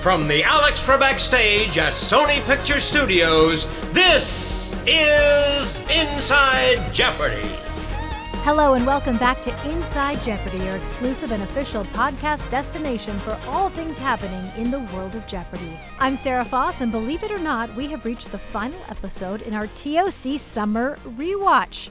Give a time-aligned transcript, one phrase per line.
[0.00, 7.46] From the Alex Trebek stage at Sony Picture Studios, this is Inside Jeopardy!
[8.42, 13.68] Hello and welcome back to Inside Jeopardy, your exclusive and official podcast destination for all
[13.68, 15.78] things happening in the world of Jeopardy.
[15.98, 19.52] I'm Sarah Foss, and believe it or not, we have reached the final episode in
[19.52, 21.90] our TOC Summer Rewatch.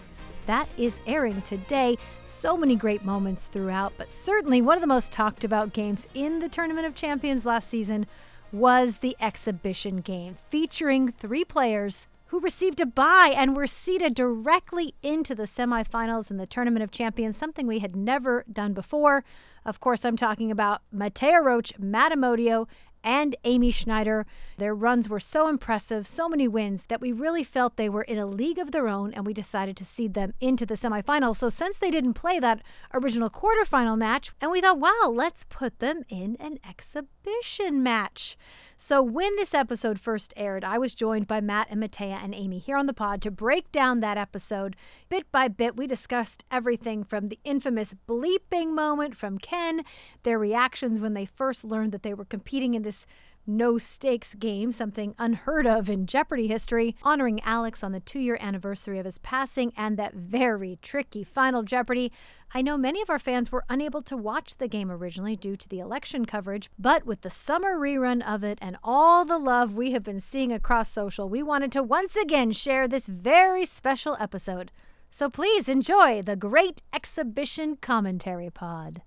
[0.50, 1.96] That is airing today.
[2.26, 6.40] So many great moments throughout, but certainly one of the most talked about games in
[6.40, 8.08] the Tournament of Champions last season
[8.52, 14.96] was the exhibition game, featuring three players who received a bye and were seeded directly
[15.04, 19.24] into the semifinals in the Tournament of Champions, something we had never done before.
[19.66, 22.66] Of course, I'm talking about Mattea Roach, Matt Amodio,
[23.04, 24.26] and Amy Schneider.
[24.58, 28.18] Their runs were so impressive, so many wins, that we really felt they were in
[28.18, 31.38] a league of their own and we decided to seed them into the semifinals.
[31.38, 32.62] So, since they didn't play that
[32.94, 37.19] original quarterfinal match, and we thought, wow, let's put them in an exhibition
[37.72, 38.38] match.
[38.82, 42.60] So, when this episode first aired, I was joined by Matt and Mattea and Amy
[42.60, 44.78] here on the pod to break down that episode.
[45.10, 49.84] Bit by bit, we discussed everything from the infamous bleeping moment from Ken,
[50.24, 53.06] their reactions when they first learned that they were competing in this
[53.50, 58.38] no stakes game, something unheard of in Jeopardy history, honoring Alex on the two year
[58.40, 62.12] anniversary of his passing, and that very tricky final Jeopardy.
[62.54, 65.68] I know many of our fans were unable to watch the game originally due to
[65.68, 69.92] the election coverage, but with the summer rerun of it and all the love we
[69.92, 74.72] have been seeing across social, we wanted to once again share this very special episode.
[75.10, 79.02] So please enjoy the Great Exhibition Commentary Pod.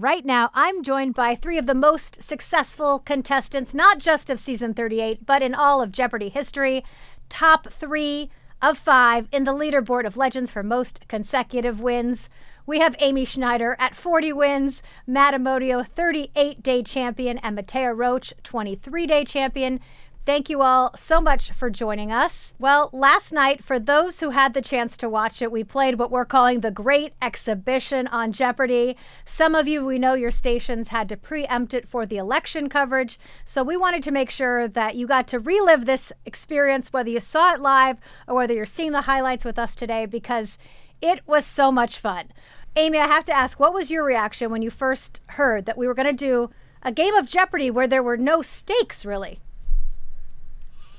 [0.00, 4.72] Right now, I'm joined by three of the most successful contestants, not just of season
[4.72, 6.84] 38, but in all of Jeopardy history.
[7.28, 8.30] Top three
[8.62, 12.28] of five in the leaderboard of legends for most consecutive wins.
[12.64, 18.32] We have Amy Schneider at 40 wins, Matt Amodio, 38 day champion, and Mattea Roach,
[18.44, 19.80] 23 day champion.
[20.28, 22.52] Thank you all so much for joining us.
[22.58, 26.10] Well, last night, for those who had the chance to watch it, we played what
[26.10, 28.94] we're calling the Great Exhibition on Jeopardy.
[29.24, 33.18] Some of you, we know your stations had to preempt it for the election coverage.
[33.46, 37.20] So we wanted to make sure that you got to relive this experience, whether you
[37.20, 40.58] saw it live or whether you're seeing the highlights with us today, because
[41.00, 42.26] it was so much fun.
[42.76, 45.86] Amy, I have to ask, what was your reaction when you first heard that we
[45.86, 46.50] were going to do
[46.82, 49.38] a game of Jeopardy where there were no stakes, really?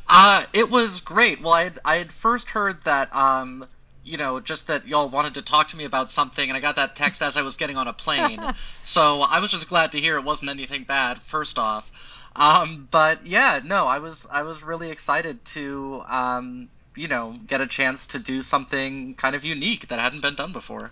[0.10, 1.42] Uh, it was great.
[1.42, 3.68] Well, I had, I had first heard that, um,
[4.04, 6.78] you know, just that y'all wanted to talk to me about something, and I got
[6.78, 8.42] that text as I was getting on a plane.
[8.82, 11.20] so I was just glad to hear it wasn't anything bad.
[11.20, 11.92] First off,
[12.36, 17.62] um, but yeah, no, I was I was really excited to, um, you know, get
[17.62, 20.92] a chance to do something kind of unique that hadn't been done before.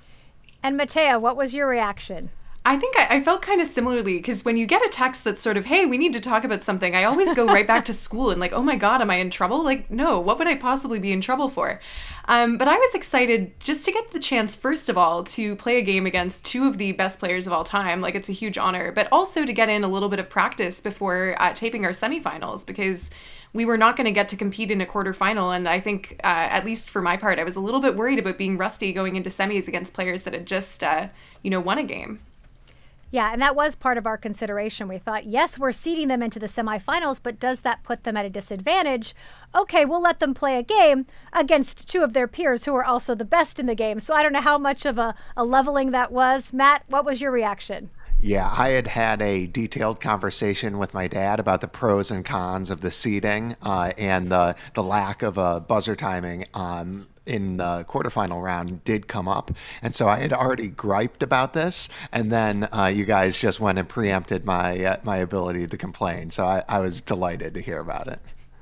[0.61, 2.29] And Mattea, what was your reaction?
[2.67, 5.41] I think I, I felt kind of similarly because when you get a text that's
[5.41, 7.93] sort of, hey, we need to talk about something, I always go right back to
[8.05, 9.63] school and like, oh my God, am I in trouble?
[9.63, 11.79] Like, no, what would I possibly be in trouble for?
[12.25, 15.77] Um, but I was excited just to get the chance, first of all, to play
[15.77, 18.01] a game against two of the best players of all time.
[18.01, 20.81] Like, it's a huge honor, but also to get in a little bit of practice
[20.81, 23.09] before uh, taping our semifinals because
[23.53, 25.55] we were not going to get to compete in a quarterfinal.
[25.55, 28.19] And I think, uh, at least for my part, I was a little bit worried
[28.19, 31.07] about being rusty going into semis against players that had just, uh,
[31.41, 32.19] you know, won a game.
[33.09, 34.87] Yeah, and that was part of our consideration.
[34.87, 38.25] We thought, yes, we're seeding them into the semifinals, but does that put them at
[38.25, 39.15] a disadvantage?
[39.55, 43.15] Okay, we'll let them play a game against two of their peers who are also
[43.15, 44.01] the best in the game.
[44.01, 46.51] So I don't know how much of a, a leveling that was.
[46.51, 47.89] Matt, what was your reaction?
[48.19, 52.71] Yeah, I had had a detailed conversation with my dad about the pros and cons
[52.71, 56.45] of the seating uh, and the the lack of a buzzer timing.
[56.55, 59.51] Um, in the quarterfinal round did come up.
[59.81, 61.89] And so I had already griped about this.
[62.11, 66.31] And then uh, you guys just went and preempted my, uh, my ability to complain.
[66.31, 68.19] So I, I was delighted to hear about it.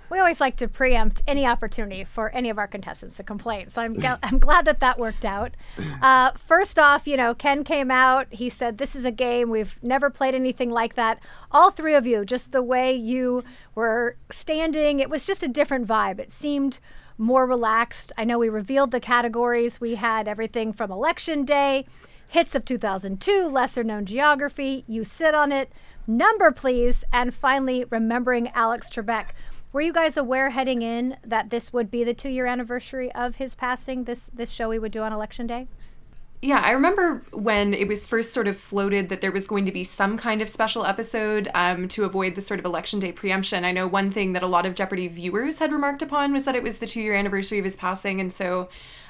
[0.09, 3.69] We always like to preempt any opportunity for any of our contestants to complain.
[3.69, 5.55] So I'm, I'm glad that that worked out.
[6.01, 8.27] Uh, first off, you know, Ken came out.
[8.29, 9.49] He said, This is a game.
[9.49, 11.19] We've never played anything like that.
[11.51, 15.87] All three of you, just the way you were standing, it was just a different
[15.87, 16.19] vibe.
[16.19, 16.79] It seemed
[17.17, 18.11] more relaxed.
[18.17, 19.79] I know we revealed the categories.
[19.79, 21.85] We had everything from election day,
[22.29, 25.71] hits of 2002, lesser known geography, you sit on it,
[26.07, 29.27] number please, and finally remembering Alex Trebek.
[29.71, 33.35] Were you guys aware heading in that this would be the two year anniversary of
[33.35, 35.67] his passing, this this show we would do on election day?
[36.41, 39.71] Yeah, I remember when it was first sort of floated that there was going to
[39.71, 43.65] be some kind of special episode um, to avoid the sort of election day preemption.
[43.65, 46.55] I know one thing that a lot of Jeopardy viewers had remarked upon was that
[46.55, 48.19] it was the two year anniversary of his passing.
[48.19, 48.69] And so,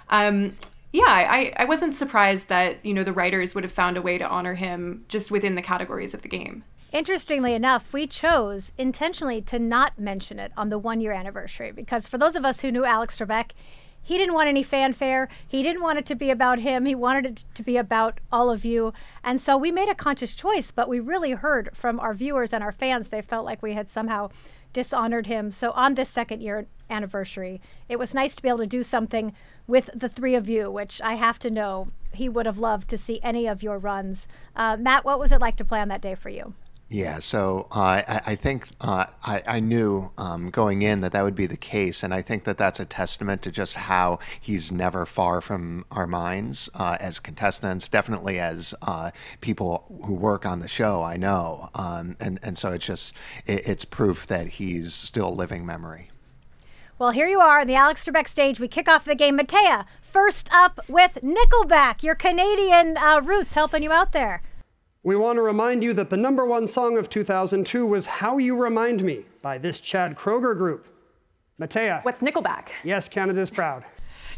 [0.09, 0.55] um,
[0.93, 4.17] yeah, I, I wasn't surprised that, you know, the writers would have found a way
[4.17, 6.63] to honor him just within the categories of the game.
[6.93, 12.07] Interestingly enough, we chose intentionally to not mention it on the one year anniversary because
[12.07, 13.51] for those of us who knew Alex Trebek,
[14.05, 15.27] he didn't want any fanfare.
[15.47, 16.85] He didn't want it to be about him.
[16.85, 18.93] He wanted it to be about all of you.
[19.23, 22.63] And so we made a conscious choice, but we really heard from our viewers and
[22.63, 23.07] our fans.
[23.07, 24.29] They felt like we had somehow
[24.73, 25.51] dishonored him.
[25.51, 27.59] So on this second year anniversary,
[27.89, 29.33] it was nice to be able to do something
[29.65, 32.99] with the three of you, which I have to know he would have loved to
[32.99, 34.27] see any of your runs.
[34.55, 36.53] Uh, Matt, what was it like to play on that day for you?
[36.87, 41.23] Yeah, so uh, I, I, think uh, I, I, knew um, going in that that
[41.23, 44.71] would be the case, and I think that that's a testament to just how he's
[44.71, 49.09] never far from our minds uh, as contestants, definitely as uh,
[49.41, 51.01] people who work on the show.
[51.01, 53.15] I know, um, and and so it's just
[53.47, 56.11] it, it's proof that he's still living memory.
[56.99, 58.59] Well, here you are on the Alex Trebek stage.
[58.59, 59.39] We kick off the game.
[59.39, 64.43] Mattea, first up with Nickelback, your Canadian uh, roots helping you out there.
[65.05, 68.59] We want to remind you that the number one song of 2002 was How You
[68.59, 70.87] Remind Me by this Chad Kroeger group.
[71.61, 72.03] Mattea.
[72.03, 72.69] What's Nickelback?
[72.83, 73.85] Yes, Canada's proud.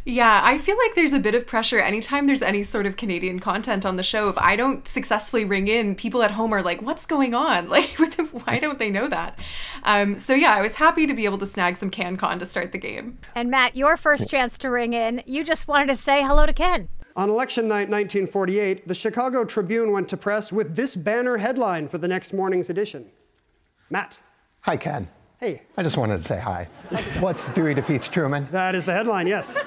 [0.04, 3.40] Yeah, I feel like there's a bit of pressure anytime there's any sort of Canadian
[3.40, 4.28] content on the show.
[4.28, 7.70] If I don't successfully ring in, people at home are like, "What's going on?
[7.78, 7.98] Like,
[8.46, 9.40] why don't they know that?"
[9.84, 12.74] Um, so yeah, I was happy to be able to snag some CanCon to start
[12.74, 13.20] the game.
[13.36, 16.52] And Matt, your first chance to ring in, you just wanted to say hello to
[16.52, 16.90] Ken.
[17.18, 21.98] On election night 1948, the Chicago Tribune went to press with this banner headline for
[21.98, 23.10] the next morning's edition.
[23.90, 24.20] Matt.
[24.62, 25.08] Hi, Ken.
[25.40, 25.64] Hey.
[25.78, 26.66] I just wanted to say hi.
[27.20, 28.48] What's Dewey defeats Truman?
[28.52, 29.58] That is the headline, yes.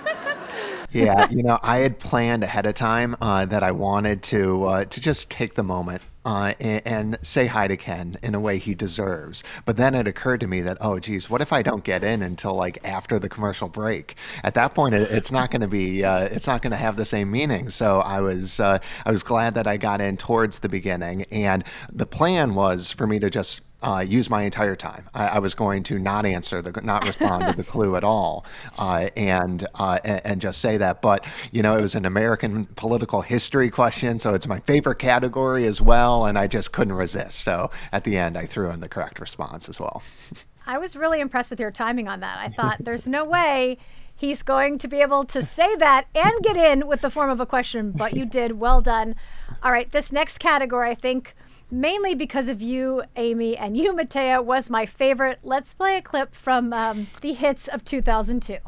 [0.93, 4.85] Yeah, you know, I had planned ahead of time uh, that I wanted to uh,
[4.87, 8.59] to just take the moment uh, and, and, say hi to Ken in a way
[8.59, 9.43] he deserves.
[9.65, 12.23] But then it occurred to me that, oh, geez, what if I don't get in
[12.23, 14.17] until like after the commercial break?
[14.45, 16.97] At that point, it, it's not going to be, uh, it's not going to have
[16.97, 17.71] the same meaning.
[17.71, 21.65] So I was, uh, I was glad that I got in towards the beginning, and
[21.91, 25.09] the plan was for me to just uh, use my entire time.
[25.15, 28.45] I, I, was going to not answer the, not respond to the clue at all,
[28.79, 31.01] uh, and, uh, and, and just say that.
[31.01, 35.67] But you know, it was an American political history question, so it's my favorite category
[35.67, 37.41] as well, and I just couldn't resist.
[37.41, 40.03] So at the end, I threw in the correct response as well.
[40.67, 42.39] I was really impressed with your timing on that.
[42.39, 43.79] I thought there's no way
[44.15, 47.41] he's going to be able to say that and get in with the form of
[47.41, 48.53] a question, but you did.
[48.53, 49.17] Well done.
[49.63, 51.35] All right, this next category, I think
[51.71, 55.39] mainly because of you, Amy, and you, Mattea, was my favorite.
[55.43, 58.59] Let's play a clip from um, the hits of 2002.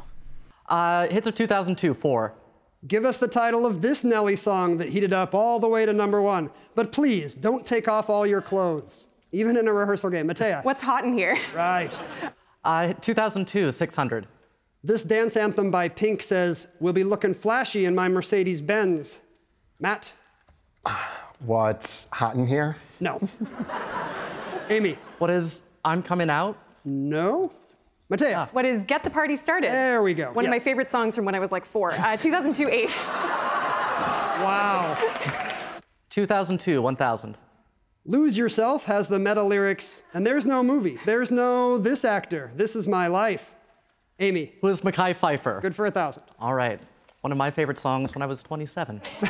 [0.69, 2.35] Uh, hits of 2002, four.
[2.87, 5.93] Give us the title of this Nelly song that heated up all the way to
[5.93, 6.51] number one.
[6.75, 10.27] But please, don't take off all your clothes, even in a rehearsal game.
[10.27, 10.65] Mattea.
[10.65, 11.37] What's hot in here?
[11.55, 11.99] Right.
[12.65, 14.29] Uh, 2002, 600.
[14.85, 19.21] This dance anthem by Pink says, We'll be looking flashy in my Mercedes Benz.
[19.81, 20.15] Matt?
[21.45, 22.77] What's hot in here?
[23.01, 23.21] No.
[24.71, 24.97] Amy.
[25.19, 26.57] What is I'm Coming Out?
[26.85, 27.53] No.
[28.11, 28.49] Mattea.
[28.53, 29.71] What is Get the Party Started?
[29.71, 30.33] There we go.
[30.33, 30.51] One yes.
[30.51, 31.93] of my favorite songs from when I was like four.
[31.93, 32.97] Uh, 2002 8.
[34.43, 34.97] wow.
[36.11, 37.39] 2002 1000.
[38.05, 40.99] Lose Yourself has the meta lyrics, and there's no movie.
[41.05, 42.53] There's no this actor.
[42.55, 43.55] This is my life.
[44.21, 44.53] Amy.
[44.61, 45.61] Who is Mekhi Phifer?
[45.61, 46.23] Good for a thousand.
[46.39, 46.81] All right.
[47.23, 49.01] One of my favorite songs when I was 27.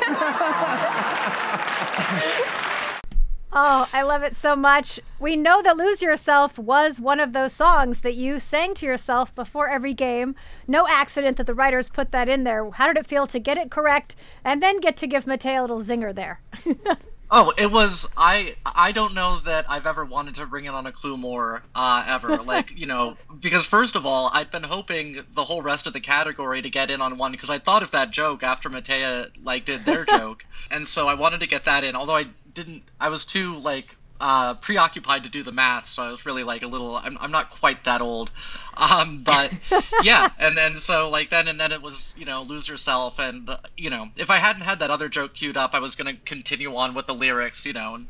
[3.54, 4.98] Oh, I love it so much.
[5.20, 9.34] We know that Lose Yourself was one of those songs that you sang to yourself
[9.34, 10.34] before every game.
[10.66, 12.70] No accident that the writers put that in there.
[12.70, 15.60] How did it feel to get it correct and then get to give Mattea a
[15.60, 16.40] little zinger there?
[17.30, 20.86] oh, it was I I don't know that I've ever wanted to bring it on
[20.86, 22.36] a clue more uh, ever.
[22.42, 26.00] like, you know, because first of all, I'd been hoping the whole rest of the
[26.00, 29.66] category to get in on one because I thought of that joke after Mattea like
[29.66, 30.46] did their joke.
[30.70, 32.24] And so I wanted to get that in, although I
[32.54, 32.82] didn't.
[33.00, 36.62] I was too like uh, preoccupied to do the math, so I was really like
[36.62, 36.96] a little.
[36.96, 38.30] I'm, I'm not quite that old,
[38.76, 39.52] um, but
[40.02, 40.28] yeah.
[40.38, 43.58] And then so like then and then it was you know lose yourself, and uh,
[43.76, 46.74] you know if I hadn't had that other joke queued up, I was gonna continue
[46.76, 48.00] on with the lyrics, you know,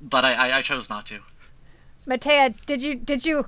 [0.00, 1.20] but I, I, I chose not to.
[2.06, 3.46] Mattea, did you did you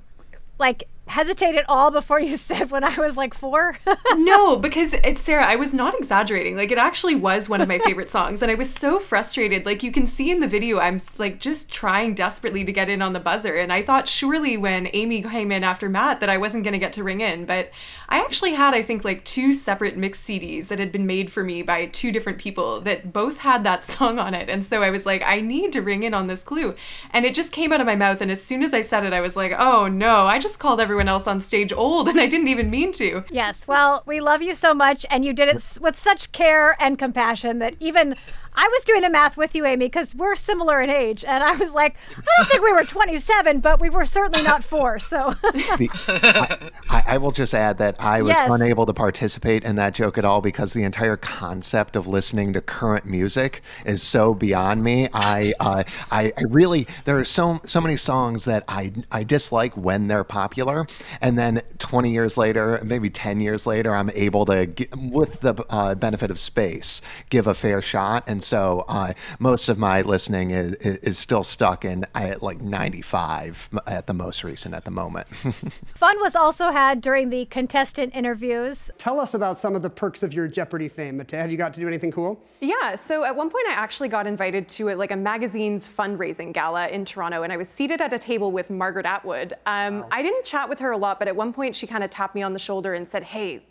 [0.59, 3.77] like hesitate at all before you said when I was like four?
[4.15, 6.55] no, because it's Sarah, I was not exaggerating.
[6.55, 9.65] Like it actually was one of my favorite songs and I was so frustrated.
[9.65, 13.01] Like you can see in the video I'm like just trying desperately to get in
[13.01, 16.37] on the buzzer and I thought surely when Amy came in after Matt that I
[16.37, 17.71] wasn't going to get to ring in, but
[18.07, 21.43] I actually had I think like two separate mix CDs that had been made for
[21.43, 24.49] me by two different people that both had that song on it.
[24.49, 26.75] And so I was like I need to ring in on this clue.
[27.11, 29.13] And it just came out of my mouth and as soon as I said it
[29.13, 32.19] I was like, "Oh no, I just called everyone everyone else on stage old, and
[32.19, 33.23] I didn't even mean to.
[33.31, 36.99] Yes, well, we love you so much, and you did it with such care and
[36.99, 38.17] compassion that even
[38.61, 41.53] I was doing the math with you, Amy, because we're similar in age, and I
[41.55, 44.99] was like, I don't think we were 27, but we were certainly not four.
[44.99, 48.51] So The- I, I will just add that I was Yes.
[48.51, 52.61] unable to participate in that joke at all because the entire concept of listening to
[52.61, 55.07] current music is so beyond me.
[55.13, 59.75] I, uh, I, I really there are so so many songs that I I dislike
[59.77, 60.85] when they're popular,
[61.21, 65.53] and then 20 years later, maybe 10 years later, I'm able to, gi- with the
[65.69, 68.23] uh, benefit of space, give a fair shot.
[68.27, 73.69] And so uh, most of my listening is, is still stuck in at like 95
[73.85, 75.27] at the most recent at the moment.
[75.95, 78.89] fun was also had during the contestant interviews.
[78.97, 81.17] Tell us about some of the perks of your Jeopardy fame.
[81.17, 82.43] Mate, have you got to do anything cool?
[82.59, 86.51] Yeah, so at one point I actually got invited to a, like a magazine's fundraising
[86.51, 89.53] gala in Toronto, and I was seated at a table with Margaret Atwood.
[89.67, 92.09] Um, I didn't chat with her a lot, but at one point she kind of
[92.09, 93.63] tapped me on the shoulder and said, "Hey,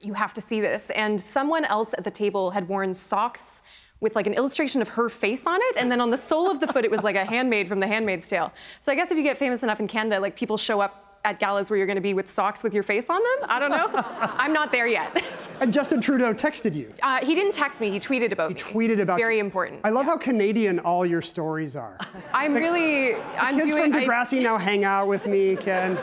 [0.00, 3.62] you have to see this." And someone else at the table had worn socks
[4.00, 6.60] with like an illustration of her face on it, and then on the sole of
[6.60, 8.52] the foot it was like a handmaid from The Handmaid's Tale.
[8.80, 11.38] So I guess if you get famous enough in Canada, like people show up at
[11.38, 13.48] galas where you're going to be with socks with your face on them.
[13.50, 13.90] I don't know.
[14.38, 15.22] I'm not there yet.
[15.60, 16.94] And Justin Trudeau texted you.
[17.02, 17.90] Uh, he didn't text me.
[17.90, 18.56] He tweeted about me.
[18.56, 19.44] Tweeted about Very you.
[19.44, 19.80] important.
[19.84, 21.98] I love how Canadian all your stories are.
[22.32, 23.16] I'm really.
[23.36, 23.92] I'm Kids doing.
[23.92, 25.98] from I- Degrassi now hang out with me, Ken.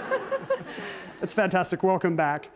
[1.20, 1.82] That's fantastic.
[1.82, 2.50] Welcome back.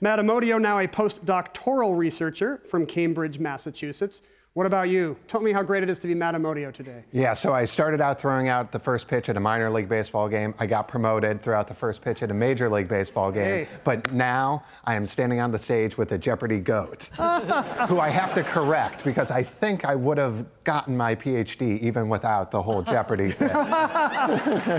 [0.00, 4.22] Matt Amodio, now a postdoctoral researcher from Cambridge, Massachusetts.
[4.54, 5.16] What about you?
[5.28, 7.04] Tell me how great it is to be Matt Amodio today.
[7.12, 10.28] Yeah, so I started out throwing out the first pitch at a minor league baseball
[10.28, 10.52] game.
[10.58, 13.66] I got promoted throughout the first pitch at a major league baseball game.
[13.66, 13.68] Hey.
[13.84, 18.34] But now I am standing on the stage with a Jeopardy goat, who I have
[18.34, 22.82] to correct because I think I would have gotten my PhD even without the whole
[22.82, 23.48] Jeopardy thing.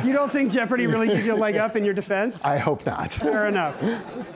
[0.06, 2.46] You don't think Jeopardy really gives you a leg up in your defense?
[2.46, 3.14] I hope not.
[3.14, 3.76] Fair enough.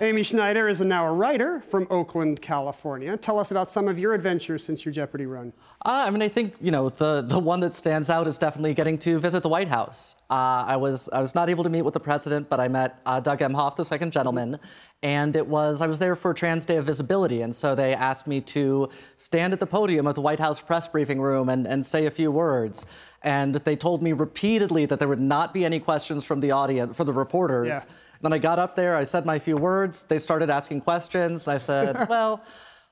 [0.01, 3.15] Amy Schneider is now a writer from Oakland, California.
[3.17, 5.53] Tell us about some of your adventures since your Jeopardy run.
[5.85, 8.73] Uh, I mean, I think you know the the one that stands out is definitely
[8.73, 10.15] getting to visit the White House.
[10.33, 12.99] Uh, I was I was not able to meet with the president, but I met
[13.05, 14.57] uh, Doug Emhoff, the second gentleman,
[15.03, 18.25] and it was I was there for Trans Day of Visibility, and so they asked
[18.25, 21.85] me to stand at the podium of the White House press briefing room and, and
[21.85, 22.83] say a few words.
[23.21, 26.97] And they told me repeatedly that there would not be any questions from the audience,
[26.97, 27.67] for the reporters.
[27.67, 27.81] Yeah.
[28.23, 30.03] Then I got up there, I said my few words.
[30.05, 32.43] They started asking questions, and I said, well.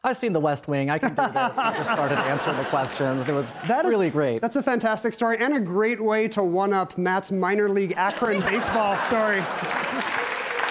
[0.03, 0.89] I've seen The West Wing.
[0.89, 1.57] I can do this.
[1.59, 3.27] I just started answering the questions.
[3.29, 4.41] It was That is really great.
[4.41, 8.41] That's a fantastic story and a great way to one up Matt's minor league Akron
[8.49, 9.41] baseball story.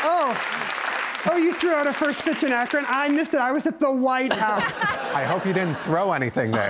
[0.02, 0.56] Oh.
[1.30, 2.84] Oh, you threw out a first pitch in Akron.
[2.88, 3.40] I missed it.
[3.40, 4.64] I was at the White House.
[5.14, 6.68] I hope you didn't throw anything there.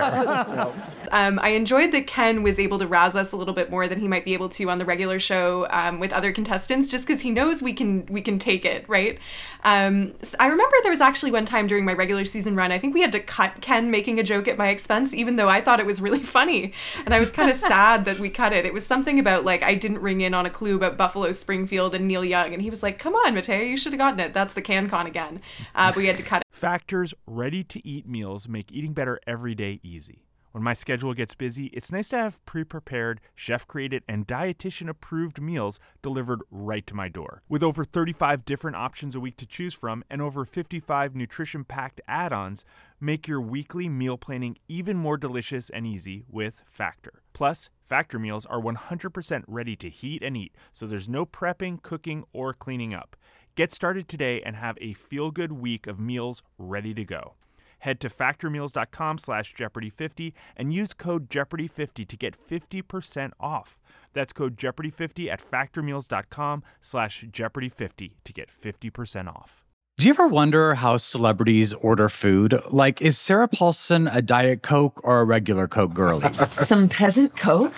[1.11, 3.99] Um, I enjoyed that Ken was able to rouse us a little bit more than
[3.99, 7.21] he might be able to on the regular show um, with other contestants, just because
[7.21, 9.19] he knows we can we can take it, right?
[9.63, 12.79] Um, s- I remember there was actually one time during my regular season run, I
[12.79, 15.61] think we had to cut Ken making a joke at my expense, even though I
[15.61, 16.73] thought it was really funny,
[17.05, 18.65] and I was kind of sad that we cut it.
[18.65, 21.93] It was something about like I didn't ring in on a clue about Buffalo Springfield
[21.93, 24.33] and Neil Young, and he was like, "Come on, Mateo, you should have gotten it.
[24.33, 25.41] That's the CanCon again,"
[25.75, 26.47] uh, but we had to cut it.
[26.51, 30.23] Factor's ready to eat meals make eating better every day easy.
[30.51, 34.89] When my schedule gets busy, it's nice to have pre prepared, chef created, and dietitian
[34.89, 37.41] approved meals delivered right to my door.
[37.47, 42.01] With over 35 different options a week to choose from and over 55 nutrition packed
[42.05, 42.65] add ons,
[42.99, 47.21] make your weekly meal planning even more delicious and easy with Factor.
[47.31, 52.25] Plus, Factor meals are 100% ready to heat and eat, so there's no prepping, cooking,
[52.33, 53.15] or cleaning up.
[53.55, 57.35] Get started today and have a feel good week of meals ready to go.
[57.81, 63.79] Head to factormeals.com slash Jeopardy50 and use code Jeopardy50 to get 50% off.
[64.13, 69.65] That's code Jeopardy50 at factormeals.com slash Jeopardy50 to get 50% off.
[69.97, 72.59] Do you ever wonder how celebrities order food?
[72.71, 76.31] Like, is Sarah Paulson a Diet Coke or a regular Coke girlie?
[76.63, 77.73] Some peasant Coke?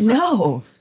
[0.00, 0.62] No.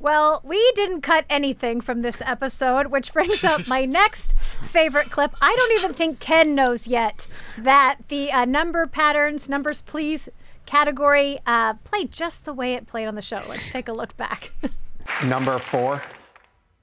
[0.00, 4.34] Well, we didn't cut anything from this episode, which brings up my next
[4.64, 5.32] favorite clip.
[5.40, 10.28] I don't even think Ken knows yet that the uh, number patterns, numbers please
[10.66, 13.40] category uh, played just the way it played on the show.
[13.48, 14.52] Let's take a look back.
[15.24, 16.02] Number four.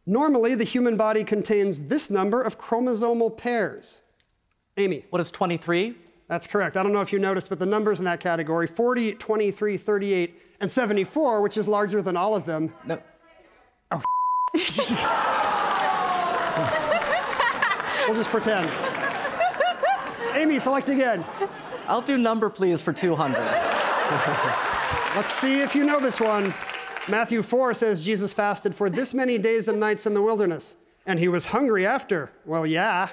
[0.06, 4.01] Normally, the human body contains this number of chromosomal pairs.
[4.75, 5.06] Amy.
[5.10, 5.96] What is 23?
[6.27, 6.75] That's correct.
[6.75, 10.41] I don't know if you noticed, but the numbers in that category 40, 23, 38,
[10.60, 12.74] and 74, which is larger than all of them.
[12.86, 13.02] No.
[13.92, 14.02] Oh,
[18.08, 18.70] we'll just pretend.
[20.34, 21.24] Amy, select again.
[21.88, 23.40] I'll do number, please, for 200.
[25.16, 26.54] Let's see if you know this one.
[27.08, 31.20] Matthew 4 says Jesus fasted for this many days and nights in the wilderness, and
[31.20, 32.32] he was hungry after.
[32.46, 33.10] Well, yeah.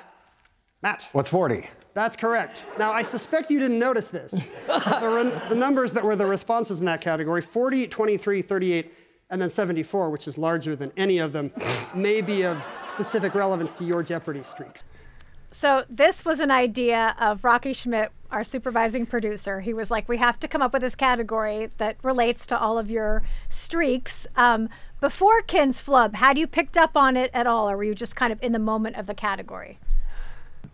[0.83, 1.09] Matt.
[1.13, 1.69] What's 40?
[1.95, 2.65] That's correct.
[2.77, 4.33] Now, I suspect you didn't notice this.
[4.67, 8.93] the, the numbers that were the responses in that category 40, 23, 38,
[9.31, 11.53] and then 74, which is larger than any of them,
[11.95, 14.83] may be of specific relevance to your Jeopardy streaks.
[15.53, 19.61] So this was an idea of Rocky Schmidt, our supervising producer.
[19.61, 22.77] He was like, "We have to come up with this category that relates to all
[22.77, 24.69] of your streaks." Um,
[25.01, 28.17] before Ken's flub, had you picked up on it at all, or were you just
[28.17, 29.79] kind of in the moment of the category?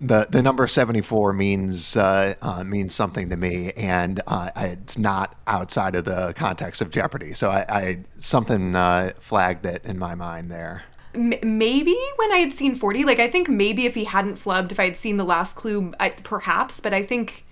[0.00, 4.66] The the number seventy four means uh, uh, means something to me, and uh, I,
[4.68, 7.34] it's not outside of the context of Jeopardy.
[7.34, 10.84] So I, I something uh, flagged it in my mind there.
[11.14, 14.72] M- maybe when I had seen 40, like I think maybe if he hadn't flubbed,
[14.72, 17.44] if I had seen the last clue, I, perhaps, but I think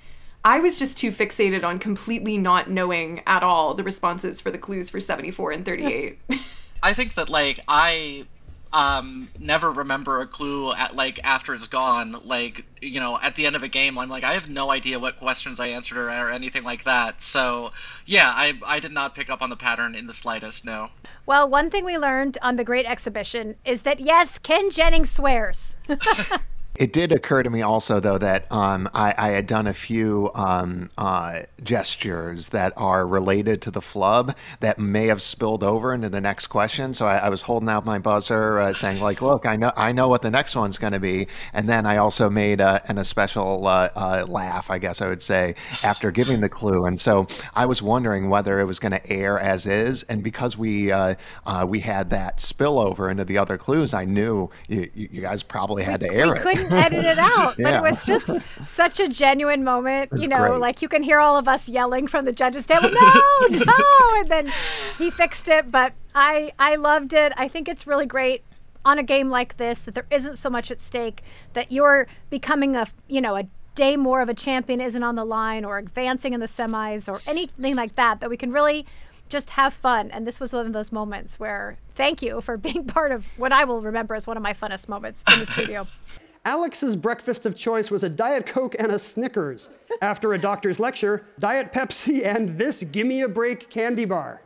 [0.44, 4.58] I was just too fixated on completely not knowing at all the responses for the
[4.58, 6.18] clues for 74 and 38.
[6.82, 8.26] I think that like I
[8.72, 12.16] um never remember a clue at like after it's gone.
[12.24, 15.00] Like you know at the end of a game i'm like i have no idea
[15.00, 17.22] what questions i answered or, or anything like that.
[17.22, 17.72] So
[18.06, 20.90] yeah i i did not pick up on the pattern in the slightest no.
[21.26, 25.74] Well, one thing we learned on the Great Exhibition is that yes, Ken Jennings swears.
[26.78, 30.30] It did occur to me also, though, that um, I, I had done a few
[30.36, 36.08] um, uh, gestures that are related to the flub that may have spilled over into
[36.08, 36.94] the next question.
[36.94, 39.90] So I, I was holding out my buzzer, uh, saying, "Like, look, I know, I
[39.90, 42.98] know what the next one's going to be." And then I also made a, an,
[42.98, 46.84] a special uh, uh, laugh, I guess I would say, after giving the clue.
[46.84, 50.04] And so I was wondering whether it was going to air as is.
[50.04, 54.48] And because we uh, uh, we had that spillover into the other clues, I knew
[54.68, 56.67] you, you guys probably had to air it.
[56.68, 58.30] Couldn't edit it out, but it was just
[58.66, 60.10] such a genuine moment.
[60.16, 60.60] You know, great.
[60.60, 64.28] like you can hear all of us yelling from the judges' table, "No, no!" And
[64.28, 64.52] then
[64.96, 65.70] he fixed it.
[65.70, 67.32] But I, I loved it.
[67.36, 68.42] I think it's really great
[68.84, 71.22] on a game like this that there isn't so much at stake.
[71.52, 75.24] That you're becoming a, you know, a day more of a champion isn't on the
[75.24, 78.20] line, or advancing in the semis, or anything like that.
[78.20, 78.86] That we can really
[79.28, 80.10] just have fun.
[80.10, 83.52] And this was one of those moments where thank you for being part of what
[83.52, 85.86] I will remember as one of my funnest moments in the studio.
[86.48, 89.68] Alex's breakfast of choice was a Diet Coke and a Snickers.
[90.00, 94.40] After a doctor's lecture, Diet Pepsi and this Gimme a Break candy bar.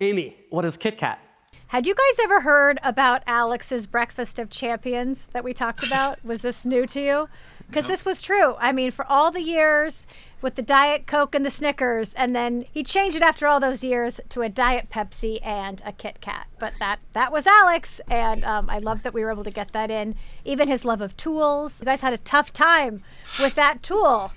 [0.00, 0.36] Amy.
[0.50, 1.20] What is Kit Kat?
[1.68, 6.24] Had you guys ever heard about Alex's Breakfast of Champions that we talked about?
[6.24, 7.28] Was this new to you?
[7.68, 8.54] Because this was true.
[8.58, 10.06] I mean, for all the years
[10.40, 13.84] with the Diet Coke and the Snickers, and then he changed it after all those
[13.84, 16.46] years to a Diet Pepsi and a Kit Kat.
[16.58, 19.72] But that that was Alex, and um, I love that we were able to get
[19.72, 20.14] that in.
[20.46, 21.80] Even his love of tools.
[21.80, 23.02] You guys had a tough time
[23.38, 24.32] with that tool.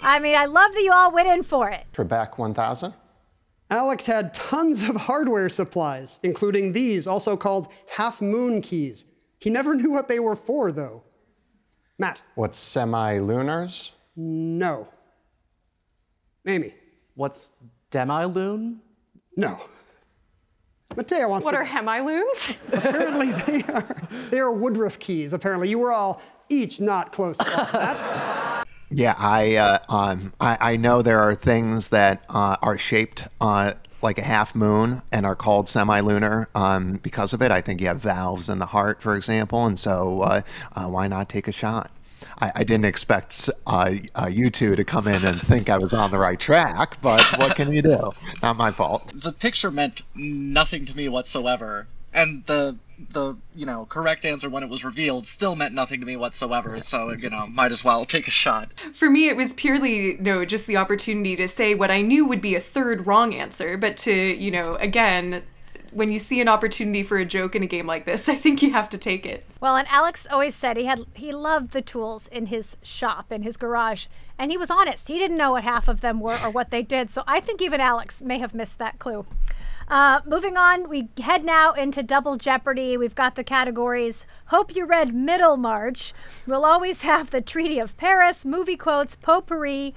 [0.00, 1.84] I mean, I love that you all went in for it.
[1.92, 2.94] Trebek 1000.
[3.68, 9.04] Alex had tons of hardware supplies, including these, also called half moon keys.
[9.38, 11.04] He never knew what they were for, though.
[12.00, 12.20] Matt.
[12.34, 13.92] What's semi-lunars?
[14.16, 14.88] No.
[16.46, 16.72] Amy.
[17.14, 17.50] What's
[17.90, 18.80] demi-loon?
[19.36, 19.60] No.
[20.96, 21.58] Mateo wants What to.
[21.58, 22.54] are hemiloons?
[22.72, 23.96] apparently they are
[24.30, 25.32] they are Woodruff keys.
[25.32, 28.66] Apparently, you were all each not close to that.
[28.90, 33.74] Yeah, I, uh, um, I I know there are things that uh, are shaped uh,
[34.02, 37.50] like a half moon and are called semi-lunar um, because of it.
[37.50, 40.42] I think you have valves in the heart, for example, and so uh,
[40.74, 41.90] uh, why not take a shot?
[42.38, 45.92] I, I didn't expect uh, uh, you two to come in and think I was
[45.92, 48.12] on the right track, but what can you do?
[48.42, 49.10] Not my fault.
[49.14, 52.76] the picture meant nothing to me whatsoever and the
[53.12, 56.82] the you know correct answer when it was revealed still meant nothing to me whatsoever
[56.82, 60.44] so you know might as well take a shot For me, it was purely, no,
[60.44, 63.96] just the opportunity to say what I knew would be a third wrong answer, but
[63.98, 65.42] to, you know, again,
[65.92, 68.62] when you see an opportunity for a joke in a game like this, I think
[68.62, 69.44] you have to take it.
[69.60, 73.42] Well, and Alex always said he had he loved the tools in his shop in
[73.42, 74.06] his garage,
[74.38, 75.08] and he was honest.
[75.08, 77.10] He didn't know what half of them were or what they did.
[77.10, 79.26] So I think even Alex may have missed that clue.
[79.90, 82.96] Uh, moving on, we head now into Double Jeopardy.
[82.96, 84.24] We've got the categories.
[84.46, 86.14] Hope you read Middlemarch.
[86.46, 89.92] We'll always have the Treaty of Paris, movie quotes, potpourri,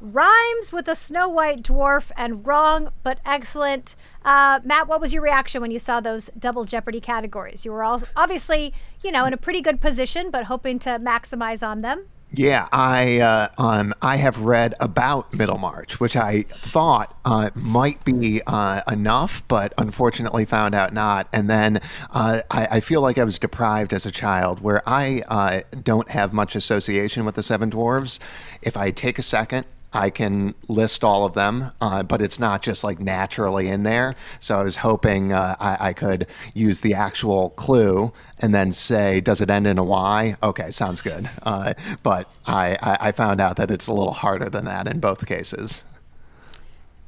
[0.00, 3.96] rhymes with a Snow White dwarf, and wrong but excellent.
[4.24, 7.64] Uh, Matt, what was your reaction when you saw those Double Jeopardy categories?
[7.64, 11.66] You were all obviously, you know, in a pretty good position, but hoping to maximize
[11.66, 12.06] on them.
[12.32, 18.42] Yeah, I uh, um, I have read about Middlemarch, which I thought uh, might be
[18.46, 21.28] uh, enough, but unfortunately found out not.
[21.32, 25.22] And then uh, I, I, feel like I was deprived as a child, where I
[25.28, 28.18] uh, don't have much association with the Seven Dwarves.
[28.62, 32.62] If I take a second I can list all of them, uh, but it's not
[32.62, 34.14] just like naturally in there.
[34.40, 39.20] So I was hoping uh, I, I, could use the actual clue and then say,
[39.20, 40.36] does it end in a Y?
[40.42, 41.30] Okay, sounds good.
[41.44, 45.26] Uh, but I, I, found out that it's a little harder than that in both
[45.26, 45.84] cases.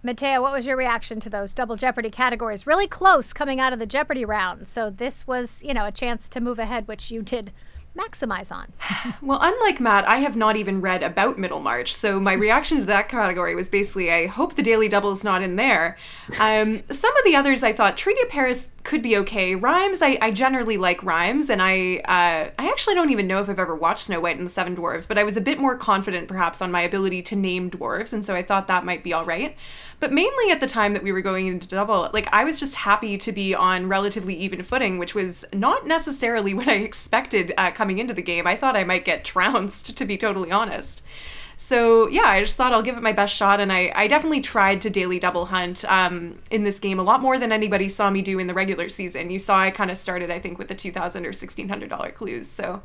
[0.04, 2.66] Mattea, what was your reaction to those double Jeopardy categories?
[2.66, 4.68] Really close coming out of the Jeopardy round.
[4.68, 7.52] So this was, you know, a chance to move ahead, which you did
[7.96, 8.72] maximize on?
[9.22, 13.08] well, unlike Matt, I have not even read about Middlemarch, so my reaction to that
[13.08, 15.96] category was basically, I hope the Daily Double is not in there.
[16.38, 19.56] Um, some of the others I thought Treaty of Paris could be okay.
[19.56, 23.50] Rhymes, I, I generally like rhymes, and I uh, I actually don't even know if
[23.50, 25.76] I've ever watched Snow White and the Seven Dwarves, but I was a bit more
[25.76, 29.12] confident perhaps on my ability to name dwarves, and so I thought that might be
[29.12, 29.56] all right.
[29.98, 32.76] But mainly at the time that we were going into double, like I was just
[32.76, 37.72] happy to be on relatively even footing, which was not necessarily what I expected uh,
[37.72, 38.46] coming into the game.
[38.46, 41.02] I thought I might get trounced, to be totally honest.
[41.56, 44.40] So yeah, I just thought I'll give it my best shot, and I, I definitely
[44.40, 48.10] tried to daily double hunt um, in this game a lot more than anybody saw
[48.10, 49.30] me do in the regular season.
[49.30, 51.88] You saw I kind of started, I think, with the two thousand or sixteen hundred
[51.88, 52.46] dollar clues.
[52.46, 52.82] So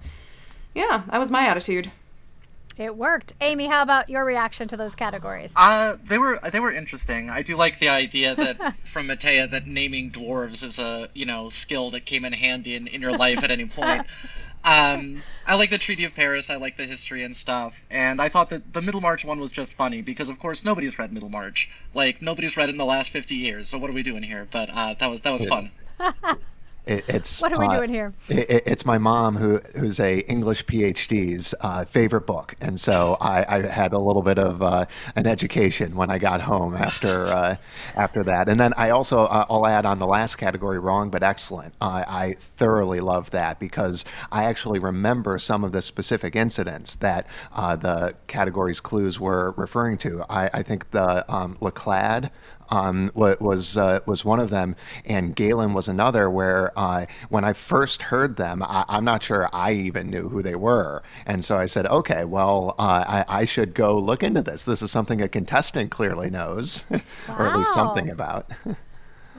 [0.74, 1.92] yeah, that was my attitude.
[2.78, 3.34] It worked.
[3.42, 5.54] Amy, how about your reaction to those categories?
[5.56, 7.30] Uh, they were they were interesting.
[7.30, 11.50] I do like the idea that from Mattea that naming dwarves is a you know
[11.50, 14.06] skill that came in handy in, in your life at any point.
[14.64, 16.50] Um, I like the Treaty of Paris.
[16.50, 17.86] I like the history and stuff.
[17.90, 21.12] And I thought that the Middlemarch one was just funny because, of course, nobody's read
[21.12, 21.70] Middlemarch.
[21.94, 23.70] Like nobody's read it in the last fifty years.
[23.70, 24.48] So what are we doing here?
[24.50, 25.72] But uh, that was that was fun.
[26.86, 28.14] It, it's what are we uh, doing here?
[28.28, 33.46] It, it's my mom who who's a English PhD's uh, favorite book, and so I,
[33.58, 37.56] I had a little bit of uh, an education when I got home after uh,
[37.96, 38.48] after that.
[38.48, 41.74] And then I also uh, I'll add on the last category, wrong but excellent.
[41.82, 47.76] I thoroughly love that because I actually remember some of the specific incidents that uh,
[47.76, 50.26] the categories clues were referring to.
[50.30, 52.32] I, I think the um, Laclade
[52.72, 56.30] um, was uh, was one of them, and Galen was another.
[56.30, 60.42] Where uh, when I first heard them, I, am not sure I even knew who
[60.42, 64.42] they were, and so I said, "Okay, well, uh, I, I, should go look into
[64.42, 64.64] this.
[64.64, 66.84] This is something a contestant clearly knows,
[67.30, 68.52] or at least something about."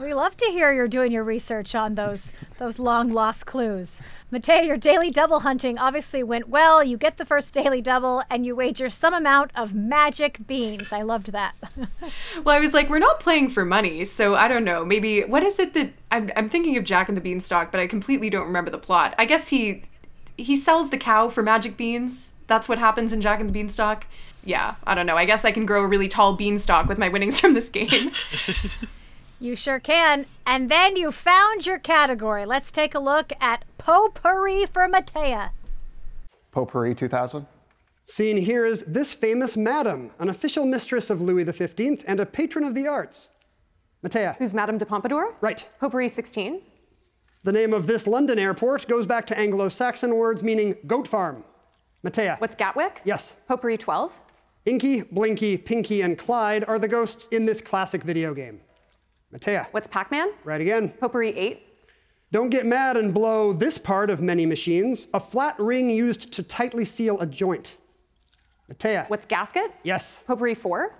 [0.02, 4.00] We love to hear you're doing your research on those those long lost clues.
[4.32, 6.82] Mattea, your daily double hunting obviously went well.
[6.82, 10.92] You get the first daily double and you wager some amount of magic beans.
[10.92, 11.54] I loved that.
[12.44, 14.84] well, I was like, we're not playing for money, so I don't know.
[14.84, 17.86] Maybe what is it that I'm, I'm thinking of Jack and the Beanstalk, but I
[17.86, 19.14] completely don't remember the plot.
[19.18, 19.84] I guess he
[20.36, 22.30] he sells the cow for magic beans.
[22.48, 24.06] That's what happens in Jack and the Beanstalk.
[24.42, 25.16] Yeah, I don't know.
[25.16, 28.10] I guess I can grow a really tall beanstalk with my winnings from this game.
[29.42, 30.26] You sure can.
[30.46, 32.46] And then you found your category.
[32.46, 35.50] Let's take a look at Potpourri for Mattea.
[36.52, 37.48] Potpourri 2000.
[38.04, 42.64] Seen here is this famous madam, an official mistress of Louis XV and a patron
[42.64, 43.30] of the arts.
[44.04, 44.36] Mattea.
[44.36, 45.34] Who's Madame de Pompadour?
[45.40, 45.68] Right.
[45.80, 46.62] Potpourri 16.
[47.42, 51.42] The name of this London airport goes back to Anglo Saxon words meaning goat farm.
[52.06, 52.40] Mattea.
[52.40, 53.00] What's Gatwick?
[53.04, 53.34] Yes.
[53.48, 54.20] Potpourri 12.
[54.66, 58.60] Inky, Blinky, Pinky, and Clyde are the ghosts in this classic video game.
[59.32, 59.66] Mattea.
[59.70, 60.28] What's Pac-Man?
[60.44, 60.90] Right again.
[60.90, 61.66] Potpourri 8.
[62.30, 66.42] Don't get mad and blow this part of many machines, a flat ring used to
[66.42, 67.76] tightly seal a joint.
[68.70, 69.08] Mattea.
[69.08, 69.72] What's gasket?
[69.82, 70.22] Yes.
[70.26, 70.94] Potpourri 4.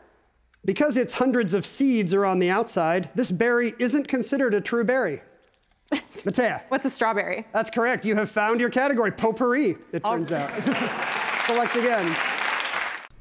[0.64, 4.84] Because its hundreds of seeds are on the outside, this berry isn't considered a true
[4.84, 5.20] berry.
[5.92, 6.62] Mattea.
[6.68, 7.46] What's a strawberry?
[7.52, 8.04] That's correct.
[8.04, 10.50] You have found your category, potpourri, it turns out.
[11.46, 12.16] Select again.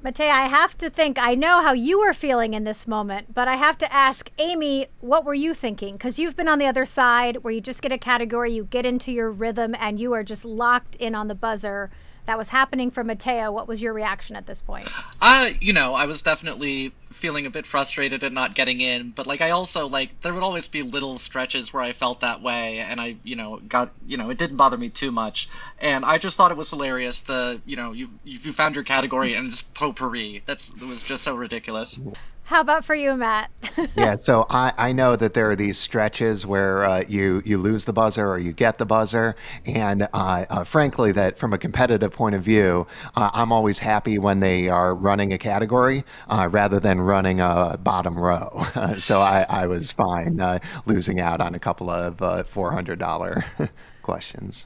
[0.03, 3.47] Mattea, I have to think, I know how you were feeling in this moment, but
[3.47, 5.93] I have to ask Amy, what were you thinking?
[5.93, 8.83] Because you've been on the other side where you just get a category, you get
[8.83, 11.91] into your rhythm, and you are just locked in on the buzzer
[12.31, 13.51] that was happening for Mattea.
[13.51, 14.87] What was your reaction at this point?
[15.21, 19.27] Uh, you know, I was definitely feeling a bit frustrated at not getting in, but
[19.27, 22.79] like I also like there would always be little stretches where I felt that way
[22.79, 25.49] and I, you know, got, you know, it didn't bother me too much.
[25.79, 29.33] And I just thought it was hilarious the, you know, you you found your category
[29.33, 30.41] and it's potpourri.
[30.45, 31.99] That's it was just so ridiculous.
[32.43, 33.49] How about for you, Matt?
[33.95, 37.85] yeah, so I, I know that there are these stretches where uh, you you lose
[37.85, 42.11] the buzzer or you get the buzzer, and uh, uh, frankly, that from a competitive
[42.11, 46.79] point of view, uh, I'm always happy when they are running a category uh, rather
[46.79, 48.49] than running a bottom row.
[48.99, 53.69] so I, I was fine uh, losing out on a couple of $400
[54.01, 54.65] questions.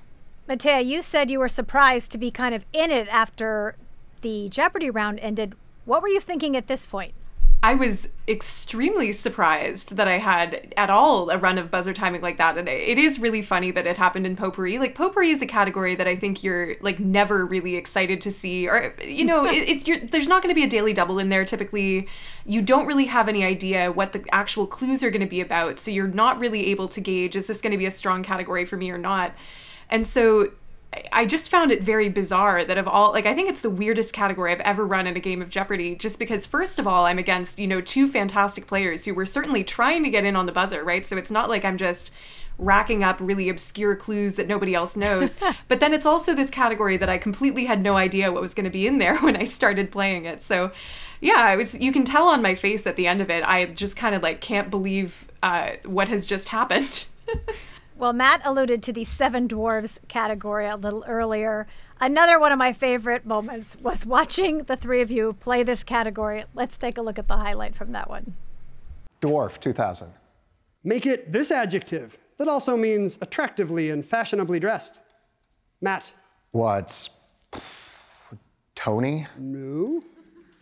[0.49, 3.75] Mattea, you said you were surprised to be kind of in it after
[4.21, 5.53] the Jeopardy round ended,
[5.85, 7.13] what were you thinking at this point?
[7.65, 12.37] I was extremely surprised that I had at all a run of buzzer timing like
[12.37, 12.59] that.
[12.59, 14.77] And it is really funny that it happened in potpourri.
[14.77, 18.67] Like potpourri is a category that I think you're like never really excited to see,
[18.67, 21.29] or you know, it, it's you're, there's not going to be a daily double in
[21.29, 21.43] there.
[21.43, 22.07] Typically,
[22.45, 25.79] you don't really have any idea what the actual clues are going to be about,
[25.79, 28.65] so you're not really able to gauge is this going to be a strong category
[28.65, 29.33] for me or not.
[29.89, 30.51] And so
[31.11, 34.13] I just found it very bizarre that of all like I think it's the weirdest
[34.13, 37.19] category I've ever run in a game of Jeopardy just because first of all I'm
[37.19, 40.51] against, you know, two fantastic players who were certainly trying to get in on the
[40.51, 41.05] buzzer, right?
[41.05, 42.11] So it's not like I'm just
[42.57, 45.37] racking up really obscure clues that nobody else knows.
[45.67, 48.65] but then it's also this category that I completely had no idea what was going
[48.65, 50.41] to be in there when I started playing it.
[50.41, 50.71] So
[51.21, 53.43] yeah, I was you can tell on my face at the end of it.
[53.43, 57.05] I just kind of like can't believe uh, what has just happened.
[57.97, 61.65] Well, Matt alluded to the Seven Dwarves category a little earlier.
[62.01, 66.43] Another one of my favorite moments was watching the three of you play this category.
[66.53, 68.35] Let's take a look at the highlight from that one.
[69.21, 70.11] Dwarf 2000.
[70.83, 74.99] Make it this adjective that also means attractively and fashionably dressed.
[75.79, 76.13] Matt.
[76.51, 77.09] What's
[78.75, 79.25] Tony?
[79.37, 80.03] No.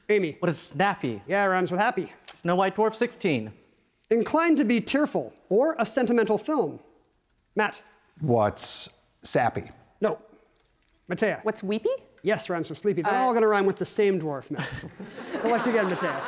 [0.10, 0.38] Amy.
[0.39, 1.22] What is snappy?
[1.26, 2.12] Yeah, rhymes with happy.
[2.36, 3.52] Snow White Dwarf 16.
[4.12, 6.80] Inclined to be tearful or a sentimental film.
[7.56, 7.84] Matt.
[8.20, 8.89] What's
[9.22, 9.70] sappy?
[10.02, 10.20] No.
[11.10, 11.44] Mattea.
[11.44, 11.89] What's weepy?
[12.24, 13.02] Yes, rhymes with sleepy.
[13.02, 14.68] They're Uh, all going to rhyme with the same dwarf, Matt.
[15.42, 16.22] Select again, Mattea.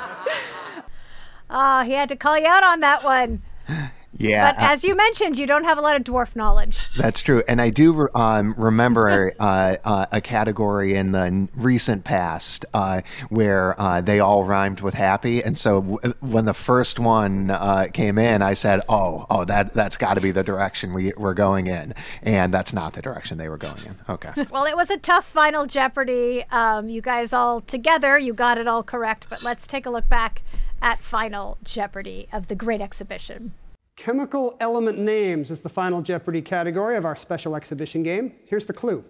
[1.49, 3.41] Ah, he had to call you out on that one.
[4.17, 4.53] Yeah.
[4.53, 6.79] But as you mentioned, you don't have a lot of dwarf knowledge.
[6.97, 12.65] That's true, and I do um, remember uh, uh, a category in the recent past
[12.73, 17.51] uh, where uh, they all rhymed with happy, and so w- when the first one
[17.51, 21.11] uh, came in, I said, "Oh, oh, that that's got to be the direction we
[21.17, 23.95] we're going in," and that's not the direction they were going in.
[24.09, 24.31] Okay.
[24.55, 26.45] Well, it was a tough final Jeopardy.
[26.49, 29.27] Um, you guys all together, you got it all correct.
[29.29, 30.43] But let's take a look back
[30.81, 33.53] at Final Jeopardy of the Great Exhibition.
[33.95, 38.33] Chemical element names is the final Jeopardy category of our special exhibition game.
[38.47, 39.05] Here's the clue.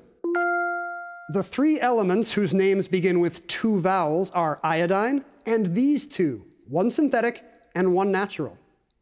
[1.30, 6.92] The three elements whose names begin with two vowels are iodine and these two, one
[6.92, 7.44] synthetic
[7.74, 8.60] and one natural.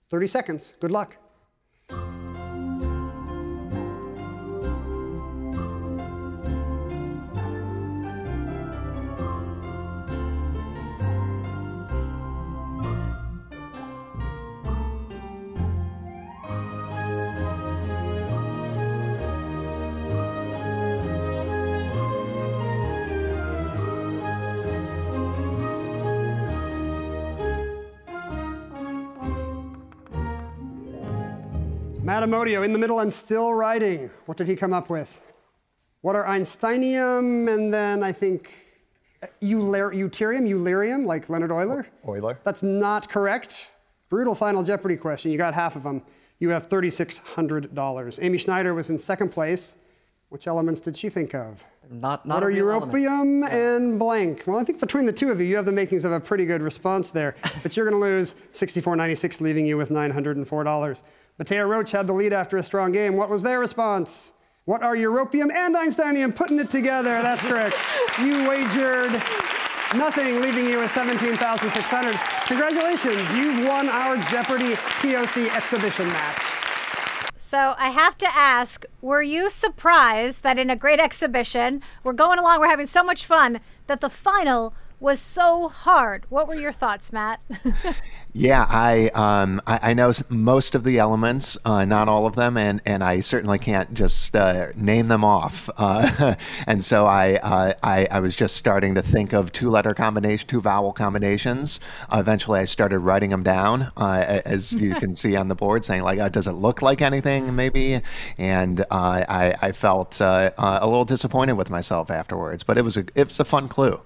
[0.10, 0.74] 30 seconds.
[0.80, 1.18] Good luck.
[32.04, 34.10] Matt Amodio in the middle and still writing.
[34.26, 35.22] What did he come up with?
[36.02, 38.52] What are Einsteinium and then I think
[39.22, 41.88] uh, euler- deuterium, eulerium, like Leonard Euler?
[42.06, 42.38] Euler.
[42.44, 43.72] That's not correct.
[44.10, 45.32] Brutal final Jeopardy question.
[45.32, 46.02] You got half of them.
[46.40, 48.20] You have $3,600.
[48.22, 49.78] Amy Schneider was in second place.
[50.28, 51.64] Which elements did she think of?
[51.90, 52.92] Not, not what are real element.
[52.94, 54.44] europium and blank?
[54.46, 56.46] Well, I think between the two of you, you have the makings of a pretty
[56.46, 57.36] good response there.
[57.64, 61.04] But you're going to lose 64.96, leaving you with $904.
[61.40, 63.16] Mattea Roach had the lead after a strong game.
[63.18, 64.34] What was their response?
[64.66, 66.36] What are europium and Einsteinium?
[66.36, 67.22] Putting it together.
[67.22, 67.76] That's correct.
[68.22, 69.12] You wagered
[69.96, 72.16] nothing, leaving you with 17,600.
[72.46, 76.44] Congratulations, you've won our Jeopardy TOC exhibition match.
[77.38, 82.38] So I have to ask, were you surprised that in a great exhibition, we're going
[82.38, 86.26] along, we're having so much fun, that the final was so hard?
[86.30, 87.42] What were your thoughts, Matt?
[88.36, 92.58] Yeah, I um, I, I know most of the elements, uh, not all of them,
[92.58, 95.70] and, and I certainly can't just uh, name them off.
[95.84, 99.94] Uh, and so I, uh, I I was just starting to think of two letter
[99.94, 101.80] combination, two vowel combinations.
[102.10, 105.84] Uh, eventually, I started writing them down, uh, as you can see on the board,
[105.84, 108.02] saying like, uh, does it look like anything, maybe?
[108.38, 112.84] And uh, I I felt uh, uh, a little disappointed with myself afterwards, but it
[112.84, 114.00] was a it was a fun clue.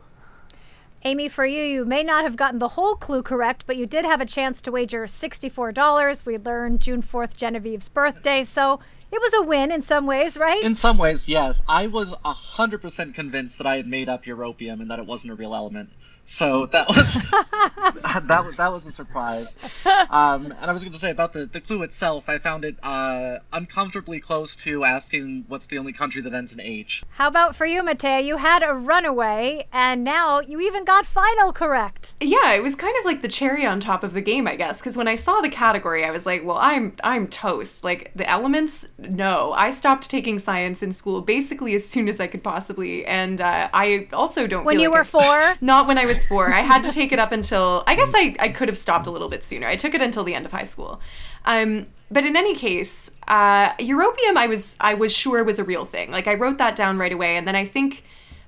[1.03, 4.03] Amy, for you, you may not have gotten the whole clue correct, but you did
[4.03, 6.25] have a chance to wager $64.
[6.25, 8.79] We learned June 4th, Genevieve's birthday, so
[9.11, 10.61] it was a win in some ways, right?
[10.63, 11.61] In some ways, yes.
[11.69, 15.35] I was 100% convinced that I had made up europium and that it wasn't a
[15.35, 15.89] real element.
[16.29, 17.13] So that was
[18.27, 19.61] that was that was a surprise.
[20.09, 22.75] Um, and I was going to say about the, the clue itself, I found it
[22.83, 27.03] uh, uncomfortably close to asking what's the only country that ends in H.
[27.11, 28.23] How about for you, Mattea?
[28.25, 32.13] You had a runaway, and now you even got final correct.
[32.19, 34.79] yeah, it was kind of like the cherry on top of the game, I guess.
[34.79, 38.29] Because when I saw the category, I was like, "Well, I'm I'm toast." Like the
[38.29, 39.53] elements, no.
[39.53, 43.69] I stopped taking science in school basically as soon as I could possibly, and uh,
[43.73, 44.65] I also don't.
[44.65, 45.57] When feel you like were I- four?
[45.65, 46.53] Not when I was four.
[46.53, 49.11] I had to take it up until I guess I I could have stopped a
[49.11, 49.67] little bit sooner.
[49.67, 51.01] I took it until the end of high school.
[51.45, 55.85] Um, but in any case, uh, europium, I was I was sure was a real
[55.85, 56.11] thing.
[56.11, 58.03] Like I wrote that down right away, and then I think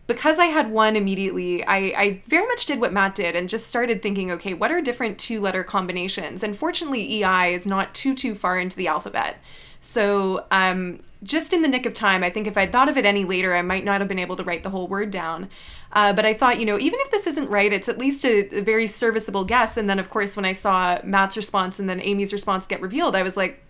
[0.10, 3.68] because I had one immediately, I, I very much did what Matt did and just
[3.68, 6.42] started thinking, okay, what are different two letter combinations?
[6.42, 9.38] And fortunately, EI is not too, too far into the alphabet.
[9.82, 13.06] So, um, just in the nick of time, I think if I'd thought of it
[13.06, 15.50] any later, I might not have been able to write the whole word down.
[15.92, 18.58] Uh, but I thought, you know, even if this isn't right, it's at least a,
[18.58, 19.76] a very serviceable guess.
[19.76, 23.16] And then, of course, when I saw Matt's response and then Amy's response get revealed,
[23.16, 23.62] I was like,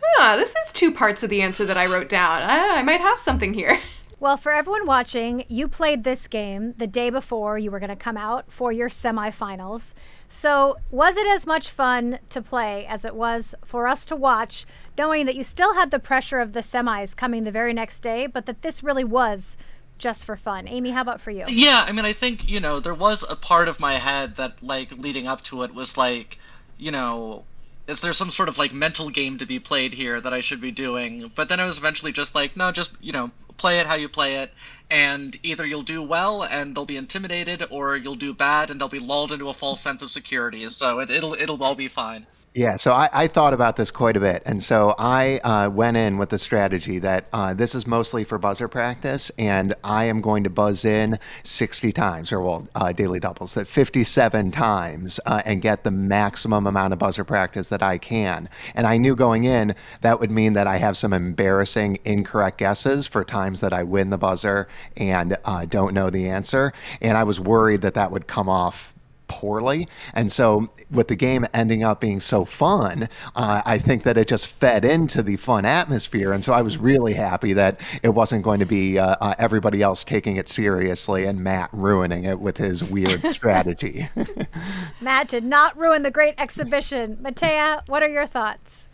[0.00, 2.42] huh, this is two parts of the answer that I wrote down.
[2.42, 3.78] I, I might have something here.
[4.20, 7.96] Well, for everyone watching, you played this game the day before you were going to
[7.96, 9.94] come out for your semifinals.
[10.28, 14.66] So, was it as much fun to play as it was for us to watch,
[14.98, 18.26] knowing that you still had the pressure of the semis coming the very next day,
[18.26, 19.56] but that this really was
[19.96, 20.68] just for fun?
[20.68, 21.46] Amy, how about for you?
[21.48, 24.62] Yeah, I mean, I think, you know, there was a part of my head that,
[24.62, 26.36] like, leading up to it was like,
[26.76, 27.44] you know,
[27.86, 30.60] is there some sort of, like, mental game to be played here that I should
[30.60, 31.32] be doing?
[31.34, 33.30] But then I was eventually just like, no, just, you know,
[33.60, 34.50] play it how you play it,
[34.90, 38.88] and either you'll do well and they'll be intimidated, or you'll do bad and they'll
[38.88, 40.68] be lulled into a false sense of security.
[40.70, 42.26] So it, it'll it'll all be fine.
[42.52, 44.42] Yeah, so I, I thought about this quite a bit.
[44.44, 48.38] And so I uh, went in with the strategy that uh, this is mostly for
[48.38, 53.20] buzzer practice, and I am going to buzz in 60 times, or well, uh, daily
[53.20, 57.98] doubles, that 57 times, uh, and get the maximum amount of buzzer practice that I
[57.98, 58.48] can.
[58.74, 63.06] And I knew going in that would mean that I have some embarrassing incorrect guesses
[63.06, 66.72] for times that I win the buzzer and uh, don't know the answer.
[67.00, 68.92] And I was worried that that would come off
[69.30, 69.86] poorly.
[70.12, 74.26] And so, with the game ending up being so fun, uh, I think that it
[74.26, 76.32] just fed into the fun atmosphere.
[76.32, 79.82] And so, I was really happy that it wasn't going to be uh, uh, everybody
[79.82, 84.08] else taking it seriously and Matt ruining it with his weird strategy.
[85.00, 87.16] Matt did not ruin the great exhibition.
[87.22, 88.88] Mattea, what are your thoughts?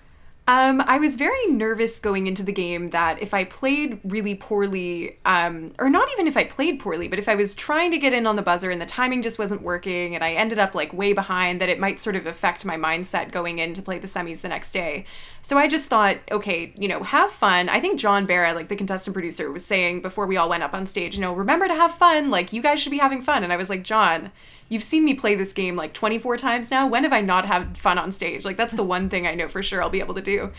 [0.49, 5.19] Um, I was very nervous going into the game that if I played really poorly,
[5.25, 8.13] um, or not even if I played poorly, but if I was trying to get
[8.13, 10.93] in on the buzzer and the timing just wasn't working and I ended up like
[10.93, 14.07] way behind, that it might sort of affect my mindset going in to play the
[14.07, 15.05] semis the next day.
[15.43, 17.69] So I just thought, okay, you know, have fun.
[17.69, 20.75] I think John Barra, like the contestant producer, was saying before we all went up
[20.75, 22.31] on stage, you know, remember to have fun.
[22.31, 23.43] Like, you guys should be having fun.
[23.43, 24.31] And I was like, John,
[24.69, 26.87] you've seen me play this game like 24 times now.
[26.87, 28.45] When have I not had fun on stage?
[28.45, 30.53] Like that's the one thing I know for sure I'll be able to do.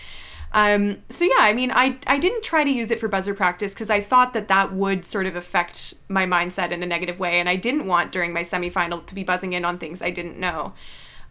[0.53, 3.73] Um, so yeah, I mean, I I didn't try to use it for buzzer practice
[3.73, 7.39] because I thought that that would sort of affect my mindset in a negative way,
[7.39, 10.39] and I didn't want during my semifinal to be buzzing in on things I didn't
[10.39, 10.73] know.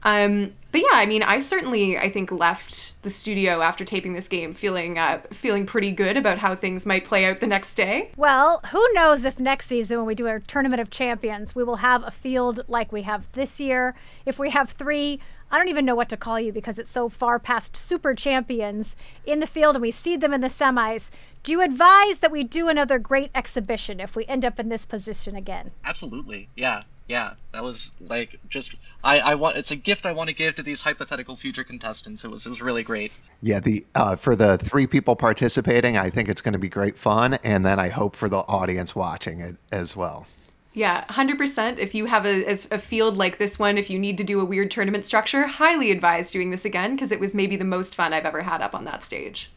[0.06, 4.28] Um, but yeah, I mean, I certainly I think left the studio after taping this
[4.28, 8.12] game feeling uh, feeling pretty good about how things might play out the next day.
[8.16, 11.76] Well, who knows if next season, when we do our Tournament of Champions, we will
[11.76, 13.96] have a field like we have this year.
[14.24, 15.18] If we have three,
[15.50, 18.94] I don't even know what to call you because it's so far past super champions
[19.24, 21.10] in the field and we see them in the semis.
[21.42, 24.86] Do you advise that we do another great exhibition if we end up in this
[24.86, 25.72] position again?
[25.84, 27.34] Absolutely, yeah, yeah.
[27.52, 30.62] That was like just I I want it's a gift I want to give to
[30.62, 32.24] these hypothetical future contestants.
[32.24, 33.12] It was it was really great.
[33.42, 36.98] yeah, the uh, for the three people participating, I think it's going to be great
[36.98, 37.34] fun.
[37.44, 40.26] And then I hope for the audience watching it as well.
[40.74, 41.78] Yeah, 100%.
[41.78, 44.40] If you have a, a a field like this one, if you need to do
[44.40, 47.94] a weird tournament structure, highly advise doing this again because it was maybe the most
[47.94, 49.50] fun I've ever had up on that stage.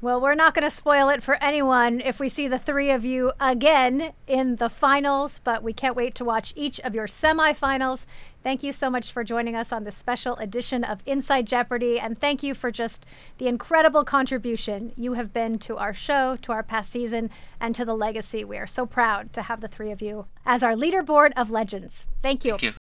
[0.00, 3.04] Well, we're not going to spoil it for anyone if we see the three of
[3.04, 8.06] you again in the finals, but we can't wait to watch each of your semifinals.
[8.44, 12.16] Thank you so much for joining us on this special edition of Inside Jeopardy, and
[12.16, 13.06] thank you for just
[13.38, 17.84] the incredible contribution you have been to our show, to our past season, and to
[17.84, 18.44] the legacy.
[18.44, 22.06] We are so proud to have the three of you as our leaderboard of legends.
[22.22, 22.52] Thank you.
[22.52, 22.72] Thank you.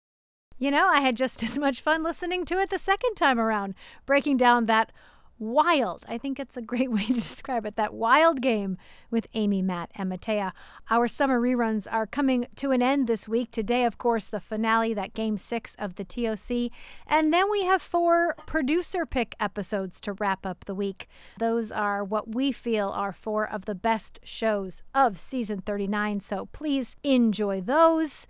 [0.59, 3.75] You know, I had just as much fun listening to it the second time around,
[4.05, 4.93] breaking down that
[5.39, 8.79] wild, I think it's a great way to describe it, that wild game
[9.11, 10.53] with Amy, Matt, and Mattea.
[10.91, 13.51] Our summer reruns are coming to an end this week.
[13.51, 16.71] Today, of course, the finale, that game six of the TOC.
[17.07, 21.09] And then we have four producer pick episodes to wrap up the week.
[21.39, 26.21] Those are what we feel are four of the best shows of season 39.
[26.21, 28.27] So please enjoy those.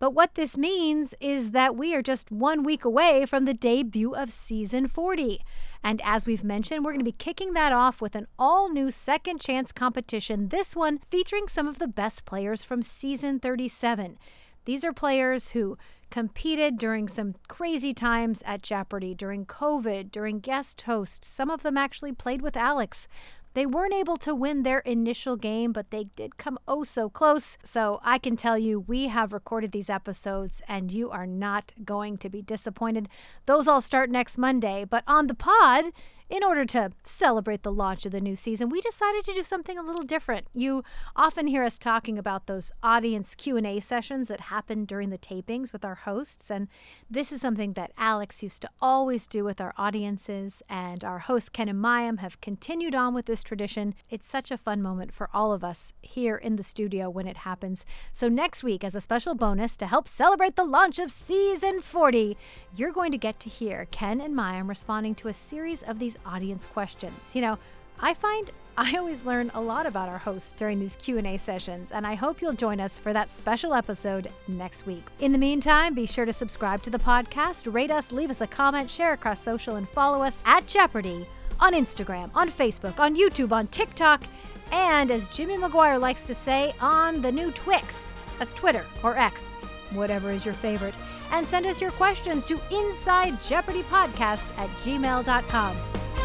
[0.00, 4.14] But what this means is that we are just one week away from the debut
[4.14, 5.44] of season 40.
[5.84, 8.90] And as we've mentioned, we're going to be kicking that off with an all new
[8.90, 14.16] second chance competition, this one featuring some of the best players from season 37.
[14.64, 15.76] These are players who
[16.10, 21.28] competed during some crazy times at Jeopardy, during COVID, during guest hosts.
[21.28, 23.06] Some of them actually played with Alex.
[23.54, 27.58] They weren't able to win their initial game, but they did come oh so close.
[27.64, 32.16] So I can tell you, we have recorded these episodes and you are not going
[32.18, 33.08] to be disappointed.
[33.46, 35.86] Those all start next Monday, but on the pod,
[36.30, 39.76] in order to celebrate the launch of the new season, we decided to do something
[39.76, 40.46] a little different.
[40.54, 40.84] You
[41.16, 45.84] often hear us talking about those audience Q&A sessions that happen during the tapings with
[45.84, 46.68] our hosts, and
[47.10, 51.48] this is something that Alex used to always do with our audiences, and our hosts
[51.48, 53.94] Ken and Mayim have continued on with this tradition.
[54.08, 57.38] It's such a fun moment for all of us here in the studio when it
[57.38, 57.84] happens.
[58.12, 62.36] So next week, as a special bonus to help celebrate the launch of season 40,
[62.76, 66.18] you're going to get to hear Ken and Mayim responding to a series of these
[66.26, 67.34] audience questions.
[67.34, 67.58] You know,
[68.00, 72.06] I find I always learn a lot about our hosts during these Q&A sessions, and
[72.06, 75.04] I hope you'll join us for that special episode next week.
[75.18, 78.46] In the meantime, be sure to subscribe to the podcast, rate us, leave us a
[78.46, 81.26] comment, share across social, and follow us at Jeopardy
[81.58, 84.22] on Instagram, on Facebook, on YouTube, on TikTok,
[84.72, 88.10] and as Jimmy McGuire likes to say, on the new Twix.
[88.38, 89.52] That's Twitter or X,
[89.92, 90.94] whatever is your favorite.
[91.32, 95.99] And send us your questions to InsideJeopardyPodcast Jeopardy Podcast at gmail.com.